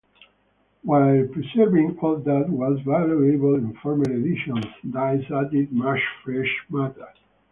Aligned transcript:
While 0.81 1.27
preserving 1.27 1.99
all 1.99 2.17
that 2.17 2.49
was 2.49 2.79
valuable 2.79 3.53
in 3.53 3.73
former 3.83 4.05
editions, 4.11 4.65
Dyce 4.89 5.29
added 5.29 5.71
much 5.71 6.01
fresh 6.23 6.49
matter. 6.69 7.09